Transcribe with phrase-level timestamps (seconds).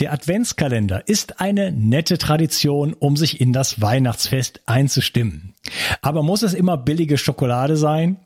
[0.00, 5.52] Der Adventskalender ist eine nette Tradition, um sich in das Weihnachtsfest einzustimmen.
[6.00, 8.16] Aber muss es immer billige Schokolade sein?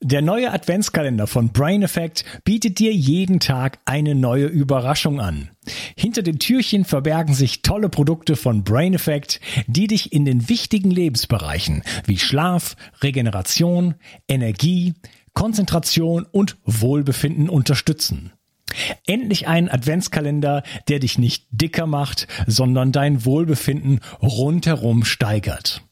[0.00, 5.50] Der neue Adventskalender von Brain Effect bietet dir jeden Tag eine neue Überraschung an.
[5.96, 10.90] Hinter den Türchen verbergen sich tolle Produkte von Brain Effect, die dich in den wichtigen
[10.90, 13.94] Lebensbereichen wie Schlaf, Regeneration,
[14.26, 14.94] Energie,
[15.34, 18.32] Konzentration und Wohlbefinden unterstützen.
[19.06, 25.82] Endlich ein Adventskalender, der dich nicht dicker macht, sondern dein Wohlbefinden rundherum steigert.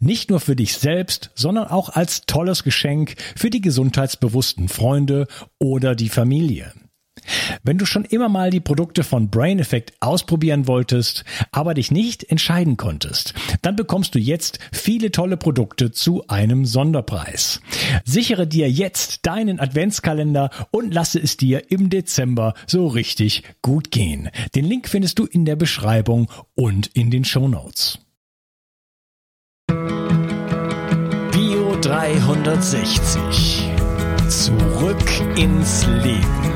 [0.00, 5.26] Nicht nur für dich selbst, sondern auch als tolles Geschenk für die gesundheitsbewussten Freunde
[5.58, 6.72] oder die Familie.
[7.62, 12.24] Wenn du schon immer mal die Produkte von Brain Effect ausprobieren wolltest, aber dich nicht
[12.24, 17.60] entscheiden konntest, dann bekommst du jetzt viele tolle Produkte zu einem Sonderpreis.
[18.04, 24.30] Sichere dir jetzt deinen Adventskalender und lasse es dir im Dezember so richtig gut gehen.
[24.54, 27.98] Den Link findest du in der Beschreibung und in den Show Notes.
[31.32, 33.70] Bio 360.
[34.28, 36.55] Zurück ins Leben.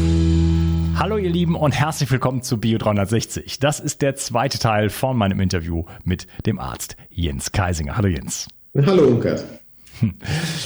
[1.01, 3.57] Hallo ihr Lieben und herzlich willkommen zu Bio 360.
[3.57, 7.97] Das ist der zweite Teil von meinem Interview mit dem Arzt Jens Kaisinger.
[7.97, 8.47] Hallo Jens.
[8.75, 9.43] Hallo Unkas.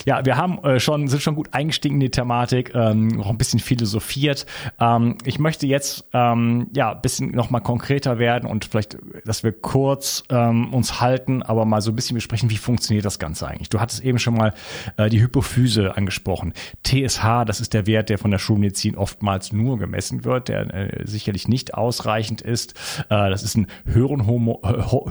[0.05, 3.37] Ja, wir haben äh, schon, sind schon gut eingestiegen in die Thematik, ähm, noch ein
[3.37, 4.45] bisschen philosophiert.
[4.79, 9.43] Ähm, ich möchte jetzt ähm, ja ein bisschen noch mal konkreter werden und vielleicht, dass
[9.43, 13.47] wir kurz ähm, uns halten, aber mal so ein bisschen besprechen, wie funktioniert das Ganze
[13.47, 13.69] eigentlich.
[13.69, 14.53] Du hattest eben schon mal
[14.97, 16.53] äh, die Hypophyse angesprochen.
[16.83, 21.07] TSH, das ist der Wert, der von der Schulmedizin oftmals nur gemessen wird, der äh,
[21.07, 22.73] sicherlich nicht ausreichend ist.
[23.09, 24.57] Äh, das ist ein Hörenhormon,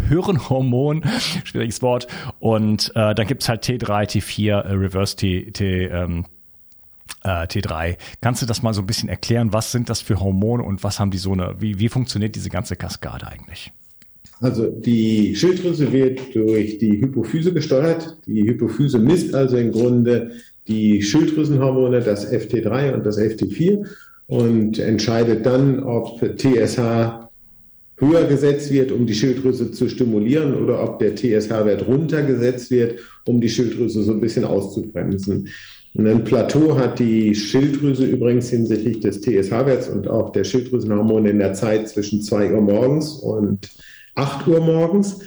[0.09, 1.03] Hörenhormon
[1.45, 2.07] schwieriges Wort.
[2.39, 6.25] Und äh, dann gibt's halt T3, T4, äh, Reverse T, T ähm,
[7.23, 7.97] äh, T3.
[8.21, 9.53] Kannst du das mal so ein bisschen erklären?
[9.53, 12.51] Was sind das für Hormone und was haben die so eine, wie, wie funktioniert diese
[12.51, 13.73] ganze Kaskade eigentlich?
[14.41, 18.19] Also die Schilddrüse wird durch die Hypophyse gesteuert.
[18.27, 20.33] Die Hypophyse misst also im Grunde
[20.67, 23.87] die Schilddrüsenhormone, das FT3 und das FT4
[24.27, 27.24] und entscheidet dann, ob TSH
[27.97, 33.41] höher gesetzt wird, um die Schilddrüse zu stimulieren oder ob der TSH-Wert runtergesetzt wird, um
[33.41, 35.49] die Schilddrüse so ein bisschen auszubremsen.
[35.95, 41.39] Und ein Plateau hat die Schilddrüse übrigens hinsichtlich des TSH-Werts und auch der Schilddrüsenhormone in
[41.39, 43.71] der Zeit zwischen 2 Uhr morgens und
[44.17, 45.21] 8 Uhr morgens.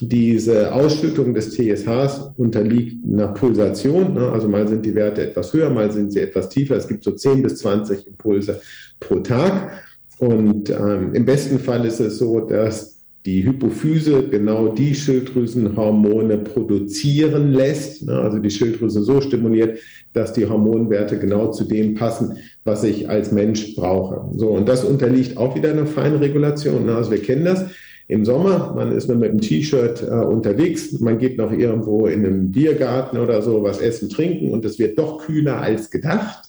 [0.00, 4.14] Diese Ausschüttung des TSHs unterliegt einer Pulsation.
[4.14, 4.30] Ne?
[4.30, 6.76] Also mal sind die Werte etwas höher, mal sind sie etwas tiefer.
[6.76, 8.60] Es gibt so 10 bis 20 Impulse
[9.00, 9.87] pro Tag.
[10.18, 17.52] Und ähm, im besten Fall ist es so, dass die Hypophyse genau die Schilddrüsenhormone produzieren
[17.52, 19.78] lässt, ne, also die Schilddrüse so stimuliert,
[20.12, 24.30] dass die Hormonwerte genau zu dem passen, was ich als Mensch brauche.
[24.36, 26.86] So, und das unterliegt auch wieder einer feinen Regulation.
[26.86, 27.66] Ne, also wir kennen das.
[28.10, 32.24] Im Sommer, man ist nur mit einem T-Shirt äh, unterwegs, man geht noch irgendwo in
[32.24, 36.47] einem Biergarten oder so was essen, trinken und es wird doch kühler als gedacht.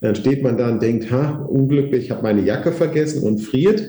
[0.00, 3.82] Dann steht man da und denkt, ha, unglücklich, ich habe meine Jacke vergessen und friert.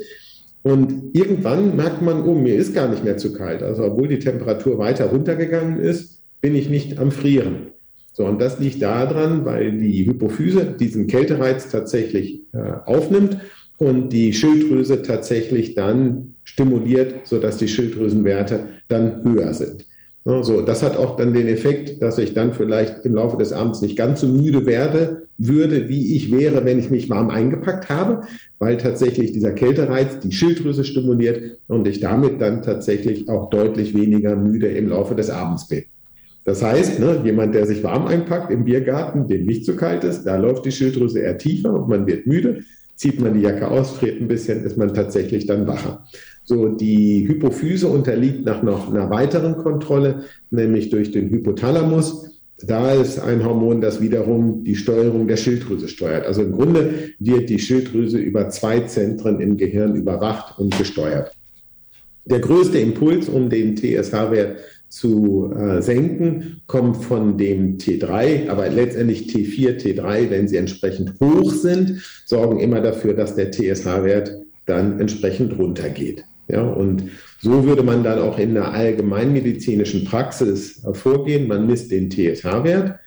[0.63, 3.63] Und irgendwann merkt man, oh, mir ist gar nicht mehr zu kalt.
[3.63, 7.67] Also obwohl die Temperatur weiter runtergegangen ist, bin ich nicht am Frieren.
[8.13, 13.37] So, und das liegt daran, weil die Hypophyse diesen Kältereiz tatsächlich äh, aufnimmt
[13.77, 19.85] und die Schilddrüse tatsächlich dann stimuliert, sodass die Schilddrüsenwerte dann höher sind.
[20.25, 23.81] So, das hat auch dann den Effekt, dass ich dann vielleicht im Laufe des Abends
[23.81, 28.27] nicht ganz so müde werde, würde, wie ich wäre, wenn ich mich warm eingepackt habe,
[28.59, 34.35] weil tatsächlich dieser Kältereiz die Schilddrüse stimuliert und ich damit dann tatsächlich auch deutlich weniger
[34.35, 35.83] müde im Laufe des Abends bin.
[36.43, 40.23] Das heißt, ne, jemand, der sich warm einpackt im Biergarten, dem nicht zu kalt ist,
[40.23, 42.63] da läuft die Schilddrüse eher tiefer und man wird müde.
[42.95, 46.05] Zieht man die Jacke aus, friert ein bisschen, ist man tatsächlich dann wacher.
[46.43, 52.28] So, die Hypophyse unterliegt nach noch einer weiteren Kontrolle, nämlich durch den Hypothalamus.
[52.61, 56.25] Da ist ein Hormon, das wiederum die Steuerung der Schilddrüse steuert.
[56.25, 61.31] Also im Grunde wird die Schilddrüse über zwei Zentren im Gehirn überwacht und gesteuert.
[62.25, 64.59] Der größte Impuls, um den TSH-Wert
[64.89, 71.51] zu äh, senken, kommt von dem T3, aber letztendlich T4, T3, wenn sie entsprechend hoch
[71.51, 74.33] sind, sorgen immer dafür, dass der TSH-Wert
[74.65, 76.23] dann entsprechend runtergeht.
[76.49, 77.03] Ja, und
[77.41, 81.47] so würde man dann auch in der allgemeinmedizinischen Praxis vorgehen.
[81.47, 82.99] Man misst den TSH-Wert.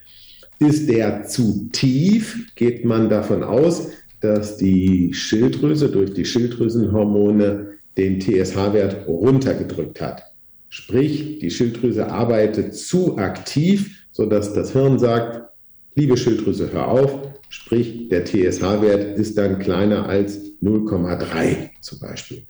[0.60, 3.88] Ist der zu tief, geht man davon aus,
[4.20, 10.22] dass die Schilddrüse durch die Schilddrüsenhormone den TSH-Wert runtergedrückt hat.
[10.68, 15.50] Sprich, die Schilddrüse arbeitet zu aktiv, sodass das Hirn sagt,
[15.96, 17.28] liebe Schilddrüse, hör auf.
[17.48, 22.44] Sprich, der TSH-Wert ist dann kleiner als 0,3 zum Beispiel.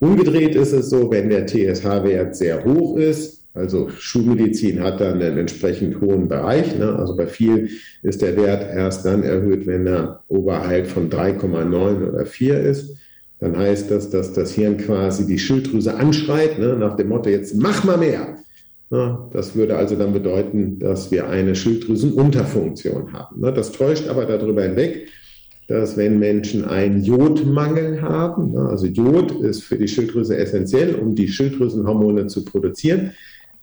[0.00, 5.38] Umgedreht ist es so, wenn der TSH-Wert sehr hoch ist, also Schulmedizin hat dann einen
[5.38, 6.78] entsprechend hohen Bereich.
[6.78, 6.96] Ne?
[6.96, 7.68] Also bei vielen
[8.02, 12.96] ist der Wert erst dann erhöht, wenn er oberhalb von 3,9 oder 4 ist.
[13.40, 16.76] Dann heißt das, dass das Hirn quasi die Schilddrüse anschreit, ne?
[16.76, 18.36] nach dem Motto, jetzt mach mal mehr.
[18.90, 23.40] Ja, das würde also dann bedeuten, dass wir eine Schilddrüsenunterfunktion haben.
[23.40, 23.52] Ne?
[23.52, 25.08] Das täuscht aber darüber hinweg,
[25.70, 28.68] dass wenn Menschen einen Jodmangel haben, ne?
[28.68, 33.12] also Jod ist für die Schilddrüse essentiell, um die Schilddrüsenhormone zu produzieren,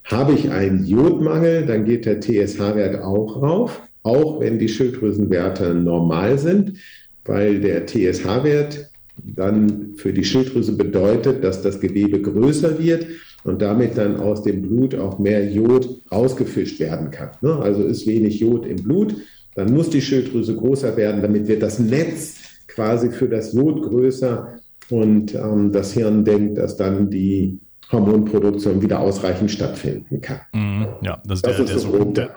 [0.05, 6.39] habe ich einen Jodmangel, dann geht der TSH-Wert auch rauf, auch wenn die Schilddrüsenwerte normal
[6.39, 6.77] sind,
[7.25, 13.05] weil der TSH-Wert dann für die Schilddrüse bedeutet, dass das Gewebe größer wird
[13.43, 17.31] und damit dann aus dem Blut auch mehr Jod rausgefischt werden kann.
[17.41, 17.53] Ne?
[17.53, 19.13] Also ist wenig Jod im Blut,
[19.57, 22.35] dann muss die Schilddrüse größer werden, damit wird das Netz
[22.67, 24.59] quasi für das Jod größer
[24.91, 27.59] und ähm, das Hirn denkt, dass dann die
[27.91, 30.41] Hormonproduktion wieder ausreichend stattfinden kann.
[30.53, 32.29] Mhm, ja, das, das ist der, der, so der,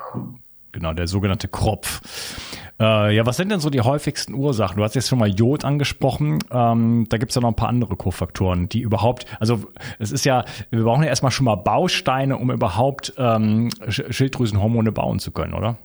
[0.72, 2.00] genau, der sogenannte Kropf.
[2.80, 4.78] Äh, ja, was sind denn so die häufigsten Ursachen?
[4.78, 6.38] Du hast jetzt schon mal Jod angesprochen.
[6.50, 9.64] Ähm, da gibt es ja noch ein paar andere Kofaktoren, die überhaupt, also
[9.98, 15.18] es ist ja, wir brauchen ja erstmal schon mal Bausteine, um überhaupt ähm, Schilddrüsenhormone bauen
[15.18, 15.76] zu können, oder?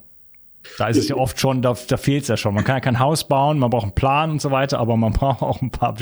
[0.77, 2.53] Da ist es ja oft schon, da, da fehlt es ja schon.
[2.53, 5.13] Man kann ja kein Haus bauen, man braucht einen Plan und so weiter, aber man
[5.13, 5.95] braucht auch ein paar,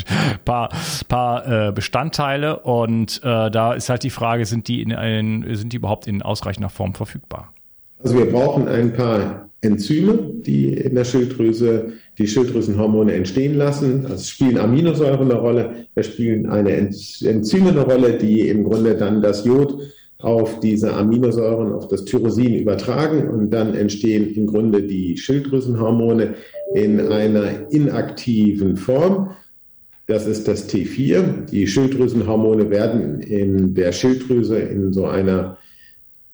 [0.45, 0.69] paar,
[1.07, 5.73] paar äh, Bestandteile und äh, da ist halt die Frage, sind die, in, in, sind
[5.73, 7.53] die überhaupt in ausreichender Form verfügbar?
[8.03, 14.05] Also wir brauchen ein paar Enzyme, die in der Schilddrüse die Schilddrüsenhormone entstehen lassen.
[14.05, 19.21] Also spielen Aminosäuren eine Rolle, da spielen eine Enzyme eine Rolle, die im Grunde dann
[19.21, 19.79] das Jod
[20.23, 26.35] auf diese Aminosäuren, auf das Tyrosin übertragen und dann entstehen im Grunde die Schilddrüsenhormone
[26.73, 29.31] in einer inaktiven Form.
[30.07, 31.49] Das ist das T4.
[31.51, 35.57] Die Schilddrüsenhormone werden in der Schilddrüse in so einer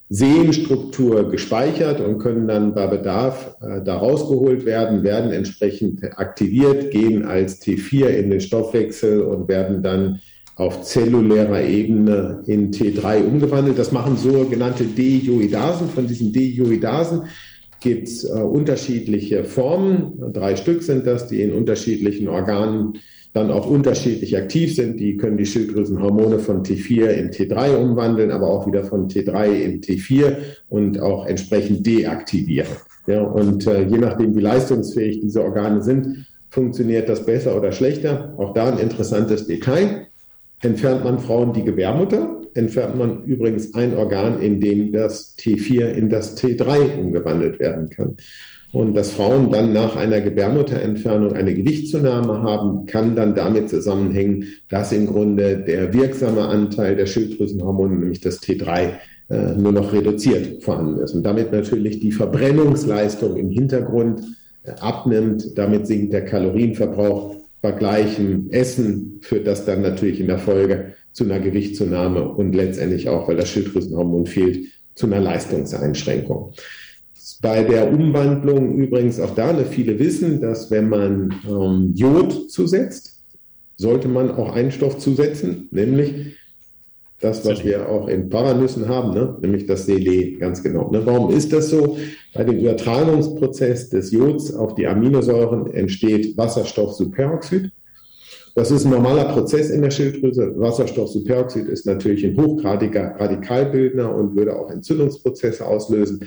[0.09, 7.25] Sehenstruktur gespeichert und können dann bei Bedarf äh, da rausgeholt werden, werden entsprechend aktiviert, gehen
[7.25, 10.19] als T4 in den Stoffwechsel und werden dann
[10.59, 13.79] auf zellulärer Ebene in T3 umgewandelt.
[13.79, 15.87] Das machen sogenannte Deioidasen.
[15.87, 17.23] Von diesen Deioidasen
[17.79, 20.33] gibt es äh, unterschiedliche Formen.
[20.33, 22.95] Drei Stück sind das, die in unterschiedlichen Organen
[23.31, 24.99] dann auch unterschiedlich aktiv sind.
[24.99, 29.79] Die können die Schilddrüsenhormone von T4 in T3 umwandeln, aber auch wieder von T3 in
[29.79, 30.35] T4
[30.67, 32.67] und auch entsprechend deaktivieren.
[33.07, 38.33] Ja, und äh, je nachdem, wie leistungsfähig diese Organe sind, funktioniert das besser oder schlechter.
[38.37, 40.08] Auch da ein interessantes Detail.
[40.61, 46.09] Entfernt man Frauen die Gebärmutter, entfernt man übrigens ein Organ, in dem das T4 in
[46.09, 48.17] das T3 umgewandelt werden kann.
[48.71, 54.91] Und dass Frauen dann nach einer Gebärmutterentfernung eine Gewichtszunahme haben, kann dann damit zusammenhängen, dass
[54.91, 58.91] im Grunde der wirksame Anteil der Schilddrüsenhormone, nämlich das T3,
[59.29, 61.15] äh, nur noch reduziert vorhanden ist.
[61.15, 64.21] Und damit natürlich die Verbrennungsleistung im Hintergrund
[64.63, 65.57] äh, abnimmt.
[65.57, 71.25] Damit sinkt der Kalorienverbrauch bei gleichem Essen führt das dann natürlich in der Folge zu
[71.25, 76.53] einer Gewichtszunahme und letztendlich auch, weil das Schilddrüsenhormon fehlt, zu einer Leistungseinschränkung.
[77.41, 83.23] Bei der Umwandlung übrigens auch da, ne, viele wissen, dass wenn man ähm, Jod zusetzt,
[83.77, 86.35] sollte man auch einen Stoff zusetzen, nämlich
[87.19, 89.37] das, was wir auch in Paranüssen haben, ne?
[89.41, 90.89] nämlich das Selen, ganz genau.
[90.89, 91.01] Ne?
[91.05, 91.97] Warum ist das so?
[92.33, 97.71] Bei dem Übertragungsprozess des Jods auf die Aminosäuren entsteht Wasserstoffsuperoxid.
[98.55, 100.53] Das ist ein normaler Prozess in der Schilddrüse.
[100.57, 106.21] Wasserstoffsuperoxid ist natürlich ein hochgradiger Radikalbildner und würde auch Entzündungsprozesse auslösen.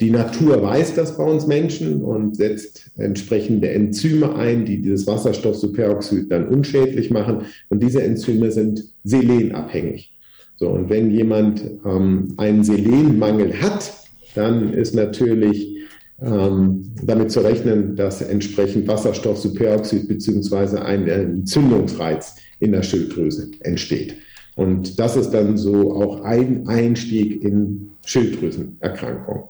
[0.00, 6.30] Die Natur weiß das bei uns Menschen und setzt entsprechende Enzyme ein, die dieses Wasserstoffsuperoxid
[6.30, 7.46] dann unschädlich machen.
[7.70, 10.15] Und diese Enzyme sind selenabhängig.
[10.56, 13.92] So, und wenn jemand ähm, einen Selenmangel hat,
[14.34, 15.76] dann ist natürlich
[16.20, 24.16] ähm, damit zu rechnen, dass entsprechend Wasserstoffsuperoxid beziehungsweise ein Entzündungsreiz in der Schilddrüse entsteht.
[24.54, 29.44] Und das ist dann so auch ein Einstieg in Schilddrüsenerkrankungen.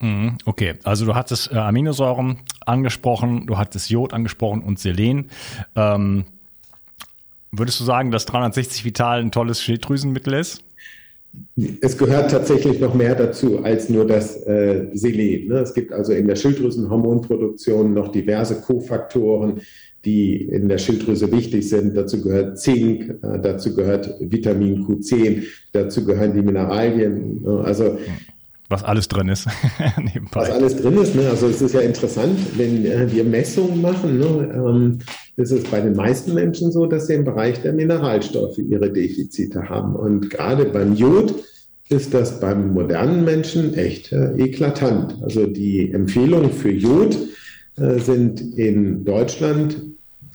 [0.00, 5.30] Mhm, okay, also du hattest äh, Aminosäuren angesprochen, du hattest Jod angesprochen und Selen.
[5.74, 6.24] Ähm,
[7.50, 10.62] Würdest du sagen, dass 360 Vital ein tolles Schilddrüsenmittel ist?
[11.80, 15.48] Es gehört tatsächlich noch mehr dazu als nur das äh, Selen.
[15.48, 15.58] Ne?
[15.58, 19.60] Es gibt also in der Schilddrüsenhormonproduktion noch diverse Kofaktoren,
[20.04, 21.96] die in der Schilddrüse wichtig sind.
[21.96, 27.42] Dazu gehört Zink, äh, dazu gehört Vitamin Q10, dazu gehören die Mineralien.
[27.42, 27.62] Ne?
[27.64, 27.98] Also
[28.68, 29.46] was alles drin ist.
[30.32, 31.14] was alles drin ist.
[31.14, 31.28] Ne?
[31.28, 34.52] Also es ist ja interessant, wenn äh, wir Messungen machen, ne?
[34.54, 34.98] ähm,
[35.36, 39.68] ist es bei den meisten Menschen so, dass sie im Bereich der Mineralstoffe ihre Defizite
[39.68, 39.96] haben.
[39.96, 41.34] Und gerade beim Jod
[41.88, 45.16] ist das beim modernen Menschen echt äh, eklatant.
[45.22, 47.16] Also die Empfehlungen für Jod
[47.76, 49.80] äh, sind in Deutschland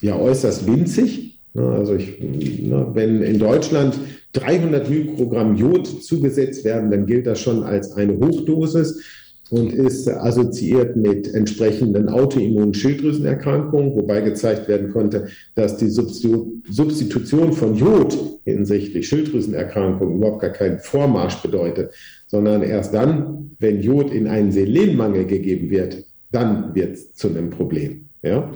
[0.02, 1.33] ja äußerst winzig.
[1.54, 1.68] Ne?
[1.68, 4.00] Also ich, ne, wenn in Deutschland
[4.34, 9.02] 300 Mikrogramm Jod zugesetzt werden, dann gilt das schon als eine Hochdosis
[9.50, 17.76] und ist assoziiert mit entsprechenden autoimmunen Schilddrüsenerkrankungen, wobei gezeigt werden konnte, dass die Substitution von
[17.76, 21.92] Jod hinsichtlich Schilddrüsenerkrankungen überhaupt gar keinen Vormarsch bedeutet,
[22.26, 27.52] sondern erst dann, wenn Jod in einen Selenmangel gegeben wird, dann wird es zu einem
[27.52, 28.10] Problem.
[28.24, 28.52] Ja?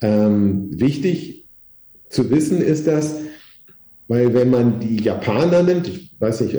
[0.00, 1.41] Ähm, wichtig
[2.12, 3.16] zu wissen ist das,
[4.08, 6.56] weil wenn man die Japaner nimmt, ich weiß nicht,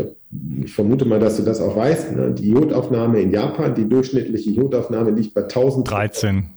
[0.63, 4.49] ich vermute mal, dass du das auch weißt, ne, die Jodaufnahme in Japan, die durchschnittliche
[4.49, 6.47] Jodaufnahme liegt bei 1013.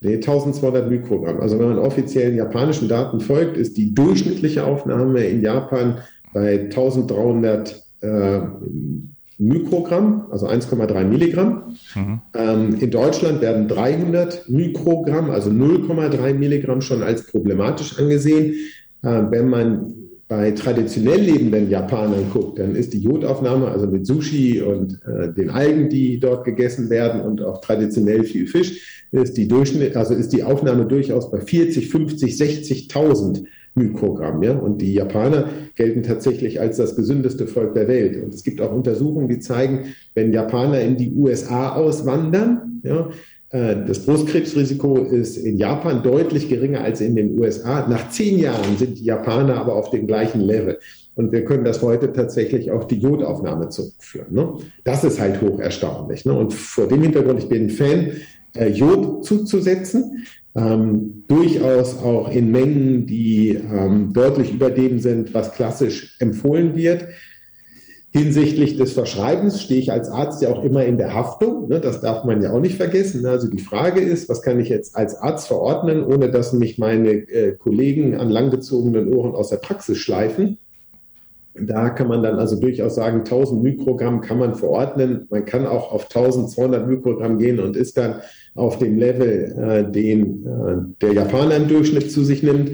[0.00, 1.40] Nee, 1200 Mikrogramm.
[1.40, 5.98] Also wenn man offiziellen japanischen Daten folgt, ist die durchschnittliche Aufnahme in Japan
[6.32, 8.40] bei 1300 äh,
[9.42, 11.76] Mikrogramm, also 1,3 Milligramm.
[11.94, 12.20] Mhm.
[12.34, 18.54] Ähm, in Deutschland werden 300 Mikrogramm, also 0,3 Milligramm schon als problematisch angesehen.
[19.02, 20.01] Äh, wenn man
[20.32, 25.50] bei traditionell lebenden Japanern guckt, dann ist die Jodaufnahme, also mit Sushi und äh, den
[25.50, 30.32] Algen, die dort gegessen werden und auch traditionell viel Fisch, ist die Durchschnitt, also ist
[30.32, 34.42] die Aufnahme durchaus bei 40, 50, 60.000 Mikrogramm.
[34.42, 34.56] Ja?
[34.56, 38.16] Und die Japaner gelten tatsächlich als das gesündeste Volk der Welt.
[38.24, 43.10] Und es gibt auch Untersuchungen, die zeigen, wenn Japaner in die USA auswandern, ja,
[43.52, 47.86] das Brustkrebsrisiko ist in Japan deutlich geringer als in den USA.
[47.86, 50.78] Nach zehn Jahren sind die Japaner aber auf dem gleichen Level.
[51.14, 54.32] Und wir können das heute tatsächlich auf die Jodaufnahme zurückführen.
[54.32, 54.54] Ne?
[54.84, 56.24] Das ist halt hoch erstaunlich.
[56.24, 56.32] Ne?
[56.32, 58.12] Und vor dem Hintergrund, ich bin ein Fan,
[58.56, 65.52] äh, Jod zuzusetzen, ähm, durchaus auch in Mengen, die ähm, deutlich über dem sind, was
[65.52, 67.06] klassisch empfohlen wird.
[68.14, 71.68] Hinsichtlich des Verschreibens stehe ich als Arzt ja auch immer in der Haftung.
[71.68, 71.80] Ne?
[71.80, 73.24] Das darf man ja auch nicht vergessen.
[73.24, 77.10] Also die Frage ist, was kann ich jetzt als Arzt verordnen, ohne dass mich meine
[77.10, 80.58] äh, Kollegen an langgezogenen Ohren aus der Praxis schleifen?
[81.54, 85.26] Da kann man dann also durchaus sagen, 1000 Mikrogramm kann man verordnen.
[85.30, 88.16] Man kann auch auf 1200 Mikrogramm gehen und ist dann
[88.54, 92.72] auf dem Level, äh, den äh, der Japaner im Durchschnitt zu sich nimmt.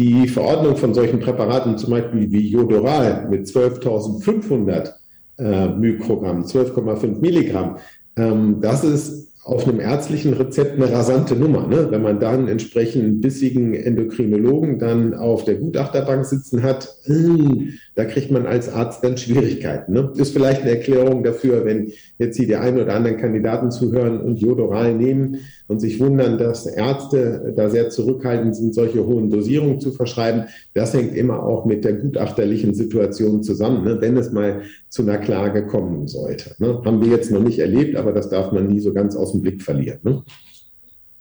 [0.00, 4.92] Die Verordnung von solchen Präparaten, zum Beispiel wie Jodoral mit 12.500
[5.36, 7.76] äh, Mikrogramm, 12,5 Milligramm,
[8.16, 11.66] ähm, das ist auf einem ärztlichen Rezept eine rasante Nummer.
[11.66, 11.88] Ne?
[11.90, 18.30] Wenn man dann entsprechend bissigen Endokrinologen dann auf der Gutachterbank sitzen hat, hm, da kriegt
[18.30, 19.92] man als Arzt dann Schwierigkeiten.
[19.92, 20.12] Ne?
[20.16, 24.40] Ist vielleicht eine Erklärung dafür, wenn jetzt hier die einen oder anderen Kandidaten zuhören und
[24.40, 29.92] Jodoral nehmen und sich wundern, dass Ärzte da sehr zurückhaltend sind, solche hohen Dosierungen zu
[29.92, 30.46] verschreiben.
[30.74, 34.00] Das hängt immer auch mit der gutachterlichen Situation zusammen, ne?
[34.00, 36.56] wenn es mal zu einer Klage kommen sollte.
[36.58, 36.82] Ne?
[36.84, 39.42] Haben wir jetzt noch nicht erlebt, aber das darf man nie so ganz aus dem
[39.42, 40.00] Blick verlieren.
[40.02, 40.24] Ne?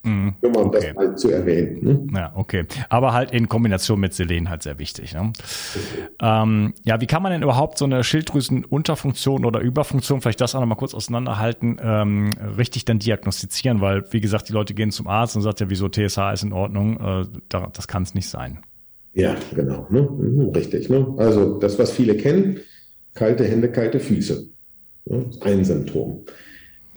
[0.03, 0.35] Mhm.
[0.41, 0.93] Nur mal um okay.
[0.93, 1.79] das mal zu erwähnen.
[1.81, 2.07] Ne?
[2.15, 2.65] Ja, okay.
[2.87, 5.13] Aber halt in Kombination mit Selen halt sehr wichtig.
[5.13, 5.33] Ne?
[6.21, 10.61] Ähm, ja, wie kann man denn überhaupt so eine Schilddrüsenunterfunktion oder Überfunktion, vielleicht das auch
[10.61, 13.81] nochmal kurz auseinanderhalten, ähm, richtig dann diagnostizieren?
[13.81, 16.53] Weil, wie gesagt, die Leute gehen zum Arzt und sagt ja, wieso TSH ist in
[16.53, 16.99] Ordnung.
[16.99, 18.59] Äh, das kann es nicht sein.
[19.13, 19.85] Ja, genau.
[19.89, 20.01] Ne?
[20.01, 20.89] Mhm, richtig.
[20.89, 21.13] Ne?
[21.17, 22.59] Also das, was viele kennen,
[23.15, 24.47] kalte Hände, kalte Füße.
[25.05, 25.25] Ne?
[25.41, 26.25] Ein Symptom.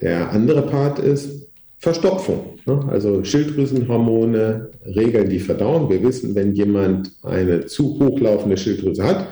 [0.00, 1.51] Der andere Part ist
[1.82, 2.60] Verstopfung.
[2.64, 2.80] Ne?
[2.92, 5.90] Also Schilddrüsenhormone regeln die Verdauung.
[5.90, 9.26] Wir wissen, wenn jemand eine zu hochlaufende Schilddrüse hat,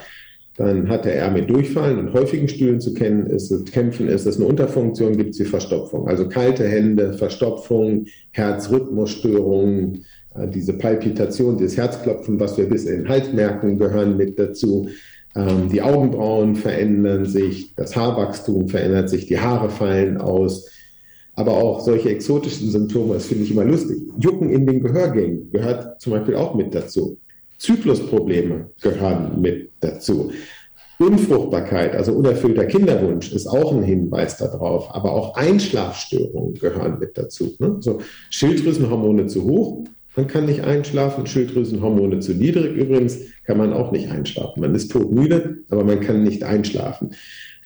[0.56, 4.46] dann hat er eher mit Durchfallen und häufigen Stühlen zu ist kämpfen, ist es eine
[4.46, 6.08] Unterfunktion, gibt es die Verstopfung.
[6.08, 10.04] Also kalte Hände, Verstopfung, Herzrhythmusstörungen,
[10.34, 14.88] äh, diese Palpitation, dieses Herzklopfen, was wir bis in den Hals merken, gehören mit dazu.
[15.36, 20.68] Ähm, die Augenbrauen verändern sich, das Haarwachstum verändert sich, die Haare fallen aus
[21.40, 23.98] aber auch solche exotischen Symptome, das finde ich immer lustig.
[24.18, 27.18] Jucken in den Gehörgängen gehört zum Beispiel auch mit dazu.
[27.58, 30.30] Zyklusprobleme gehören mit dazu.
[30.98, 34.94] Unfruchtbarkeit, also unerfüllter Kinderwunsch, ist auch ein Hinweis darauf.
[34.94, 37.54] Aber auch Einschlafstörungen gehören mit dazu.
[37.58, 37.76] Ne?
[37.80, 39.84] So Schilddrüsenhormone zu hoch
[40.16, 41.26] man kann nicht einschlafen.
[41.26, 44.60] Schilddrüsenhormone zu niedrig übrigens kann man auch nicht einschlafen.
[44.60, 47.12] Man ist todmüde, aber man kann nicht einschlafen.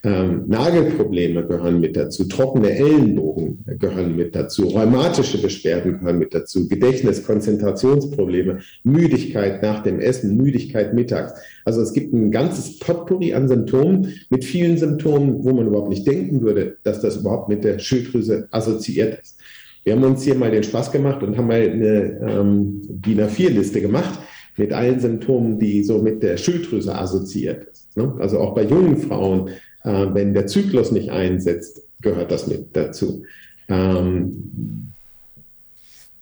[0.04, 6.68] Ähm, Nagelprobleme gehören mit dazu, trockene Ellenbogen gehören mit dazu, rheumatische Beschwerden gehören mit dazu,
[6.68, 11.32] Gedächtnis, Konzentrationsprobleme, Müdigkeit nach dem Essen, Müdigkeit mittags.
[11.64, 16.06] Also es gibt ein ganzes Potpourri an Symptomen mit vielen Symptomen, wo man überhaupt nicht
[16.06, 19.38] denken würde, dass das überhaupt mit der Schilddrüse assoziiert ist.
[19.84, 23.80] Wir haben uns hier mal den Spaß gemacht und haben mal eine ähm, DIN A4-Liste
[23.80, 24.18] gemacht
[24.56, 27.96] mit allen Symptomen, die so mit der Schilddrüse assoziiert ist.
[27.96, 28.14] Ne?
[28.18, 29.50] Also auch bei jungen Frauen
[29.84, 33.22] äh, wenn der Zyklus nicht einsetzt, gehört das mit dazu.
[33.68, 34.92] Ähm,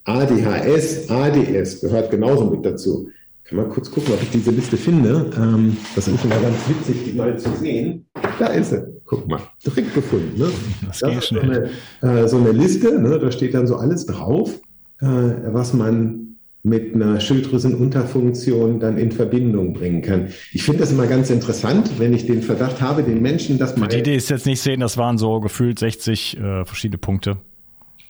[0.04, 3.08] ADHS, ADS gehört genauso mit dazu.
[3.44, 5.30] Kann man kurz gucken, ob ich diese Liste finde.
[5.36, 8.04] Ähm, das ist immer ganz witzig, die mal zu sehen.
[8.38, 8.84] Da ist sie.
[9.04, 10.38] Guck mal, direkt gefunden.
[10.38, 10.48] Ne?
[10.86, 11.70] Das, das ist so eine,
[12.00, 13.18] äh, so eine, Liste, ne?
[13.18, 14.58] da steht dann so alles drauf,
[15.00, 16.31] äh, was man
[16.64, 20.28] mit einer Schilddrüsenunterfunktion dann in Verbindung bringen kann.
[20.52, 23.88] Ich finde das immer ganz interessant, wenn ich den Verdacht habe, den Menschen das mal.
[23.88, 27.38] Die Idee ist jetzt nicht sehen, das waren so gefühlt 60 äh, verschiedene Punkte.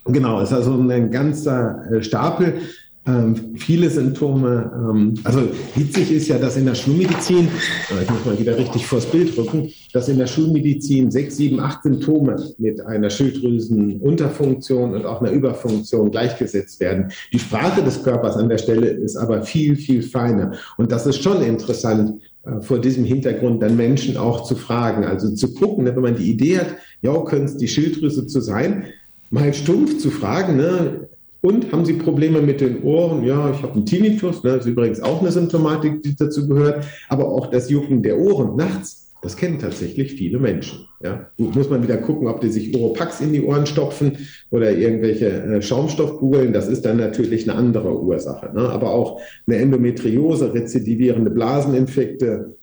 [0.04, 2.58] Genau, es ist also ein ganzer äh, Stapel
[3.04, 4.70] ähm, viele Symptome.
[4.74, 5.40] Ähm, also
[5.74, 9.36] witzig ist ja, dass in der Schulmedizin, äh, ich muss mal wieder richtig vors Bild
[9.36, 15.32] rücken, dass in der Schulmedizin sechs, sieben, acht Symptome mit einer Schilddrüsenunterfunktion und auch einer
[15.32, 17.10] Überfunktion gleichgesetzt werden.
[17.32, 20.52] Die Sprache des Körpers an der Stelle ist aber viel, viel feiner.
[20.76, 25.34] Und das ist schon interessant, äh, vor diesem Hintergrund dann Menschen auch zu fragen, also
[25.34, 28.84] zu gucken, ne, wenn man die Idee hat, ja, könnte es die Schilddrüse zu sein,
[29.30, 31.08] mal stumpf zu fragen, ne,
[31.42, 33.24] und haben Sie Probleme mit den Ohren?
[33.24, 36.84] Ja, ich habe einen Tinnitus, ne, das ist übrigens auch eine Symptomatik, die dazu gehört.
[37.08, 40.86] Aber auch das Jucken der Ohren nachts, das kennen tatsächlich viele Menschen.
[41.02, 41.30] Ja.
[41.36, 44.18] Muss man wieder gucken, ob die sich Oropax in die Ohren stopfen
[44.50, 46.52] oder irgendwelche äh, Schaumstoffkugeln.
[46.52, 48.52] Das ist dann natürlich eine andere Ursache.
[48.54, 48.68] Ne?
[48.68, 52.56] Aber auch eine Endometriose, rezidivierende Blaseninfekte,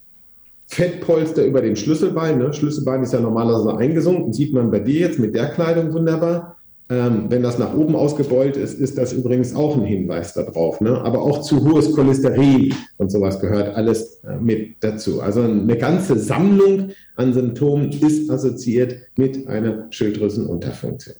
[0.67, 2.37] Fettpolster über dem Schlüsselbein.
[2.37, 2.53] Ne?
[2.53, 6.58] Schlüsselbein ist ja normalerweise eingesunken, sieht man bei dir jetzt mit der Kleidung wunderbar.
[6.91, 10.81] Ähm, wenn das nach oben ausgebeult ist, ist das übrigens auch ein Hinweis darauf.
[10.81, 10.99] Ne?
[10.99, 15.21] Aber auch zu hohes Cholesterin und sowas gehört alles äh, mit dazu.
[15.21, 21.15] Also eine ganze Sammlung an Symptomen ist assoziiert mit einer Schilddrüsenunterfunktion.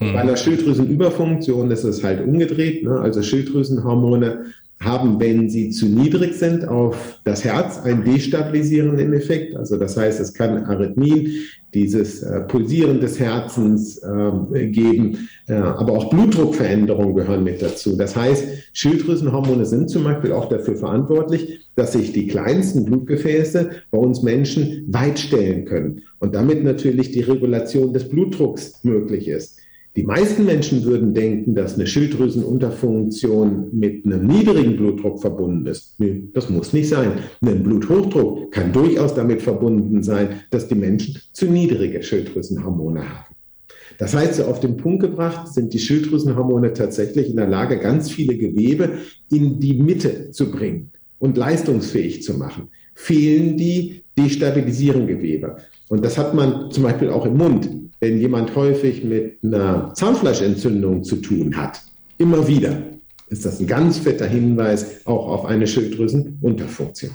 [0.00, 0.12] Mhm.
[0.12, 2.82] Bei einer Schilddrüsenüberfunktion ist es halt umgedreht.
[2.82, 2.98] Ne?
[2.98, 4.46] Also Schilddrüsenhormone
[4.80, 9.54] haben, wenn sie zu niedrig sind, auf das Herz einen destabilisierenden Effekt.
[9.54, 11.28] Also das heißt, es kann Arrhythmien,
[11.74, 17.96] dieses äh, Pulsieren des Herzens äh, geben, äh, aber auch Blutdruckveränderungen gehören mit dazu.
[17.96, 23.98] Das heißt, Schilddrüsenhormone sind zum Beispiel auch dafür verantwortlich, dass sich die kleinsten Blutgefäße bei
[23.98, 29.59] uns Menschen weitstellen können und damit natürlich die Regulation des Blutdrucks möglich ist.
[29.96, 35.98] Die meisten Menschen würden denken, dass eine Schilddrüsenunterfunktion mit einem niedrigen Blutdruck verbunden ist.
[35.98, 37.14] Nee, das muss nicht sein.
[37.40, 43.34] Ein Bluthochdruck kann durchaus damit verbunden sein, dass die Menschen zu niedrige Schilddrüsenhormone haben.
[43.98, 48.10] Das heißt, so auf den Punkt gebracht sind die Schilddrüsenhormone tatsächlich in der Lage, ganz
[48.10, 48.92] viele Gewebe
[49.30, 52.68] in die Mitte zu bringen und leistungsfähig zu machen.
[52.94, 55.56] Fehlen die, destabilisieren Gewebe.
[55.88, 57.68] Und das hat man zum Beispiel auch im Mund
[58.00, 61.82] wenn jemand häufig mit einer Zahnfleischentzündung zu tun hat,
[62.18, 62.82] immer wieder,
[63.28, 67.12] ist das ein ganz fetter Hinweis auch auf eine Schilddrüsenunterfunktion.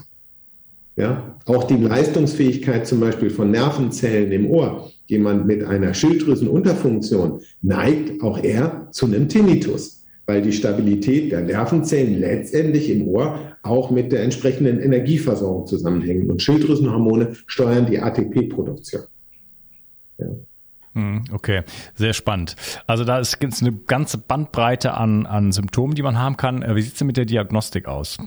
[0.96, 4.92] Ja, auch die Leistungsfähigkeit zum Beispiel von Nervenzellen im Ohr.
[5.08, 12.20] Jemand mit einer Schilddrüsenunterfunktion neigt auch eher zu einem Tinnitus, weil die Stabilität der Nervenzellen
[12.20, 16.32] letztendlich im Ohr auch mit der entsprechenden Energieversorgung zusammenhängen.
[16.32, 19.04] Und Schilddrüsenhormone steuern die ATP-Produktion.
[20.18, 20.28] Ja.
[20.96, 22.56] Hm, okay, sehr spannend.
[22.88, 26.62] Also da ist eine ganze Bandbreite an, an Symptomen, die man haben kann.
[26.62, 28.18] Äh, wie sieht es denn mit der Diagnostik aus?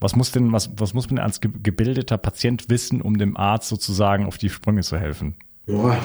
[0.00, 4.26] Was muss denn, was, was muss man als gebildeter Patient wissen, um dem Arzt sozusagen
[4.26, 5.36] auf die Sprünge zu helfen?
[5.66, 5.96] Boah.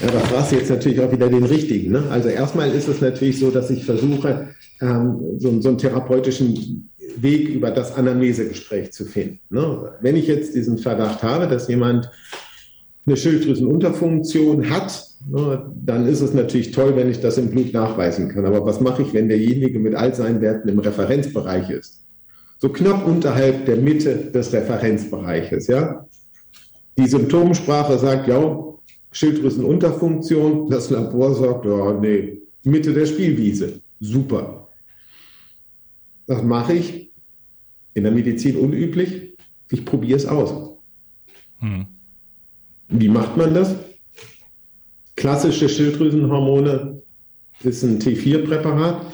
[0.00, 1.92] Ja, da fragst du jetzt natürlich auch wieder den richtigen.
[1.92, 2.04] Ne?
[2.10, 7.48] Also erstmal ist es natürlich so, dass ich versuche, ähm, so, so einen therapeutischen Weg
[7.48, 9.40] über das Anamnesegespräch zu finden.
[9.50, 9.92] Ne?
[10.00, 12.10] Wenn ich jetzt diesen Verdacht habe, dass jemand
[13.10, 18.28] eine Schilddrüsenunterfunktion hat, ne, dann ist es natürlich toll, wenn ich das im Blut nachweisen
[18.28, 18.46] kann.
[18.46, 22.06] Aber was mache ich, wenn derjenige mit all seinen Werten im Referenzbereich ist?
[22.58, 26.06] So knapp unterhalb der Mitte des Referenzbereiches, ja?
[26.98, 28.64] Die Symptomsprache sagt, ja,
[29.12, 33.80] Schilddrüsenunterfunktion, das Labor sagt, ja, nee, Mitte der Spielwiese.
[33.98, 34.68] Super.
[36.26, 37.12] Was mache ich?
[37.94, 39.36] In der Medizin unüblich.
[39.70, 40.76] Ich probiere es aus.
[41.58, 41.86] Hm.
[42.90, 43.74] Wie macht man das?
[45.16, 47.02] Klassische Schilddrüsenhormone
[47.62, 49.06] ist ein T4-Präparat.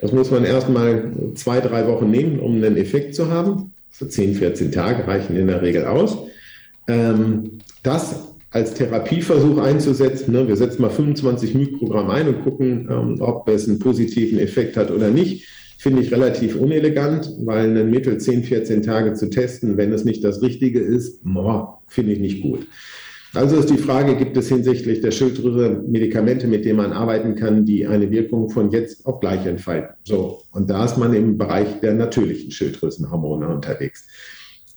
[0.00, 3.72] Das muss man erstmal zwei, drei Wochen nehmen, um einen Effekt zu haben.
[3.90, 6.16] So 10, 14 Tage reichen in der Regel aus.
[6.86, 10.32] Ähm, das als Therapieversuch einzusetzen.
[10.32, 10.48] Ne?
[10.48, 14.90] Wir setzen mal 25 Mikrogramm ein und gucken, ähm, ob es einen positiven Effekt hat
[14.90, 15.46] oder nicht.
[15.78, 20.24] Finde ich relativ unelegant, weil ein Mittel 10, 14 Tage zu testen, wenn es nicht
[20.24, 21.20] das Richtige ist,
[21.86, 22.66] finde ich nicht gut.
[23.34, 27.64] Also ist die Frage, gibt es hinsichtlich der Schilddrüse Medikamente, mit denen man arbeiten kann,
[27.64, 29.94] die eine Wirkung von jetzt auf gleich entfalten?
[30.04, 34.06] So, und da ist man im Bereich der natürlichen Schilddrüsenhormone unterwegs.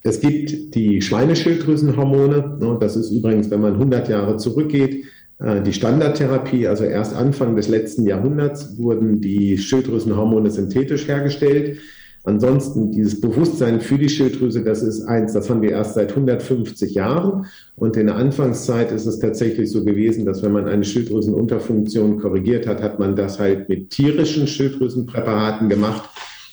[0.04, 2.58] Es gibt die Schweineschilddrüsenhormone.
[2.60, 5.06] Ne, das ist übrigens, wenn man 100 Jahre zurückgeht,
[5.40, 6.68] äh, die Standardtherapie.
[6.68, 11.80] Also erst Anfang des letzten Jahrhunderts wurden die Schilddrüsenhormone synthetisch hergestellt.
[12.24, 16.94] Ansonsten dieses Bewusstsein für die Schilddrüse, das ist eins, das haben wir erst seit 150
[16.94, 17.48] Jahren.
[17.76, 22.68] Und in der Anfangszeit ist es tatsächlich so gewesen, dass wenn man eine Schilddrüsenunterfunktion korrigiert
[22.68, 26.10] hat, hat man das halt mit tierischen Schilddrüsenpräparaten gemacht.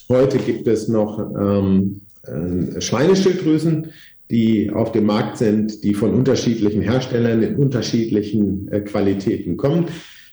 [0.09, 3.89] Heute gibt es noch ähm, äh, Schweineschilddrüsen,
[4.31, 9.87] die auf dem Markt sind, die von unterschiedlichen Herstellern in unterschiedlichen äh, Qualitäten kommen.